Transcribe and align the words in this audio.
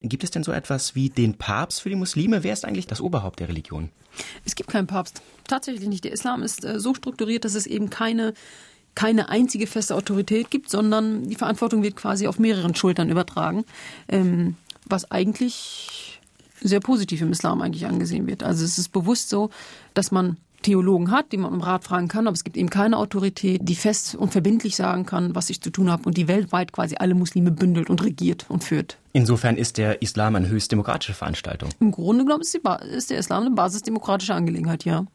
Gibt 0.00 0.22
es 0.22 0.30
denn 0.30 0.44
so 0.44 0.52
etwas 0.52 0.94
wie 0.94 1.10
den 1.10 1.34
Papst 1.34 1.82
für 1.82 1.88
die 1.88 1.96
Muslime? 1.96 2.44
Wer 2.44 2.52
ist 2.52 2.64
eigentlich 2.64 2.86
das 2.86 3.00
Oberhaupt 3.00 3.40
der 3.40 3.48
Religion? 3.48 3.90
Es 4.44 4.54
gibt 4.54 4.70
keinen 4.70 4.86
Papst. 4.86 5.22
Tatsächlich 5.48 5.88
nicht. 5.88 6.04
Der 6.04 6.12
Islam 6.12 6.42
ist 6.42 6.64
äh, 6.64 6.78
so 6.78 6.94
strukturiert, 6.94 7.44
dass 7.44 7.54
es 7.54 7.66
eben 7.66 7.90
keine 7.90 8.34
keine 8.94 9.28
einzige 9.28 9.68
feste 9.68 9.94
Autorität 9.94 10.50
gibt, 10.50 10.70
sondern 10.70 11.28
die 11.28 11.36
Verantwortung 11.36 11.84
wird 11.84 11.94
quasi 11.94 12.26
auf 12.26 12.40
mehreren 12.40 12.74
Schultern 12.74 13.10
übertragen, 13.10 13.64
ähm, 14.08 14.56
was 14.86 15.08
eigentlich 15.12 16.20
sehr 16.60 16.80
positiv 16.80 17.20
im 17.20 17.30
Islam 17.30 17.62
eigentlich 17.62 17.86
angesehen 17.86 18.26
wird. 18.26 18.42
Also 18.42 18.64
es 18.64 18.76
ist 18.76 18.88
bewusst 18.88 19.28
so, 19.28 19.50
dass 19.94 20.10
man 20.10 20.36
Theologen 20.62 21.10
hat, 21.10 21.32
die 21.32 21.36
man 21.36 21.52
um 21.52 21.60
Rat 21.60 21.84
fragen 21.84 22.08
kann, 22.08 22.26
aber 22.26 22.34
es 22.34 22.44
gibt 22.44 22.56
eben 22.56 22.70
keine 22.70 22.96
Autorität, 22.96 23.60
die 23.62 23.74
fest 23.74 24.14
und 24.14 24.32
verbindlich 24.32 24.76
sagen 24.76 25.06
kann, 25.06 25.34
was 25.34 25.50
ich 25.50 25.60
zu 25.60 25.70
tun 25.70 25.90
habe 25.90 26.04
und 26.04 26.16
die 26.16 26.28
weltweit 26.28 26.72
quasi 26.72 26.96
alle 26.98 27.14
Muslime 27.14 27.50
bündelt 27.50 27.90
und 27.90 28.02
regiert 28.04 28.46
und 28.48 28.64
führt. 28.64 28.98
Insofern 29.12 29.56
ist 29.56 29.78
der 29.78 30.02
Islam 30.02 30.36
eine 30.36 30.48
höchst 30.48 30.70
demokratische 30.70 31.14
Veranstaltung. 31.14 31.70
Im 31.80 31.90
Grunde 31.90 32.24
genommen 32.24 32.42
ist, 32.42 32.54
ist 32.54 33.10
der 33.10 33.18
Islam 33.18 33.46
eine 33.46 33.54
basisdemokratische 33.54 34.34
Angelegenheit, 34.34 34.84
ja. 34.84 35.06